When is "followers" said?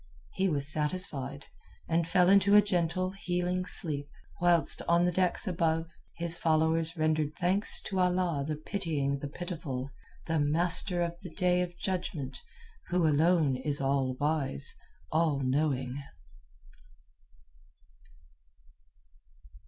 6.37-6.97